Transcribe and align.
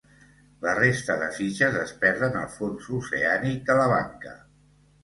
La 0.63 0.71
resta 0.79 1.17
de 1.25 1.27
fitxes 1.35 1.77
es 1.83 1.93
perden 2.07 2.41
al 2.41 2.51
fons 2.57 2.89
oceànic 3.03 3.63
de 3.71 3.79
la 3.83 3.89
banca. 3.97 4.37